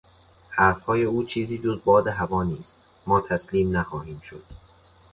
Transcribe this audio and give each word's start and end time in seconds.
حرفهای 0.49 1.03
او 1.03 1.23
چیزی 1.23 1.57
جز 1.57 1.81
باد 1.85 2.07
هوا 2.07 2.43
نیست; 2.43 2.75
ما 3.07 3.21
تسلیم 3.21 3.77
نخواهیم 3.77 4.19
شد. 4.19 4.43